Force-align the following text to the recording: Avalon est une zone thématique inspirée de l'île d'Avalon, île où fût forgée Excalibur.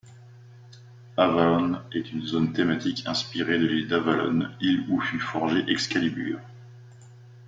Avalon 1.15 1.79
est 1.93 2.11
une 2.11 2.23
zone 2.25 2.53
thématique 2.53 3.03
inspirée 3.05 3.59
de 3.59 3.67
l'île 3.67 3.87
d'Avalon, 3.87 4.49
île 4.59 4.83
où 4.89 4.99
fût 4.99 5.19
forgée 5.19 5.63
Excalibur. 5.67 6.39